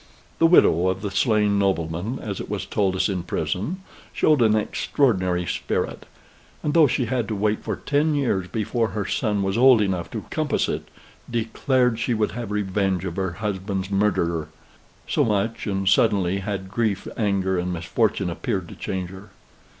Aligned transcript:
The 0.39 0.47
widow 0.47 0.87
of 0.87 1.03
the 1.03 1.11
slain 1.11 1.59
nobleman, 1.59 2.17
as 2.23 2.39
it 2.39 2.49
was 2.49 2.65
told 2.65 2.95
us 2.95 3.07
in 3.07 3.21
prison, 3.21 3.83
showed 4.11 4.41
an 4.41 4.55
extraordinary 4.55 5.45
spirit; 5.45 6.07
and, 6.63 6.73
though 6.73 6.87
she 6.87 7.05
had 7.05 7.27
to 7.27 7.35
wait 7.35 7.63
for 7.63 7.75
ten 7.75 8.15
years 8.15 8.47
before 8.47 8.87
her 8.97 9.05
son 9.05 9.43
was 9.43 9.59
old 9.59 9.79
enough 9.79 10.09
to 10.09 10.25
compass 10.31 10.67
it, 10.67 10.89
declared 11.29 11.99
she 11.99 12.15
would 12.15 12.31
have 12.31 12.49
revenge 12.49 13.05
of 13.05 13.15
her 13.17 13.33
husband's 13.33 13.91
murderer. 13.91 14.47
So 15.07 15.23
much 15.23 15.67
and 15.67 15.87
suddenly 15.87 16.39
had 16.39 16.71
grief, 16.71 17.07
anger, 17.15 17.59
and 17.59 17.71
misfortune 17.71 18.31
appeared 18.31 18.69
to 18.69 18.75
change 18.75 19.11
her. 19.11 19.29